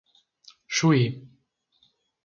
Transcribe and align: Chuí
Chuí 0.77 1.03